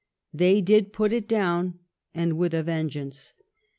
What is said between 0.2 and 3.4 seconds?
They did put it down, and with a vengeance.